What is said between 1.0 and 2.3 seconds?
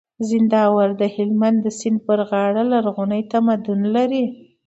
د هلمند د سيند پر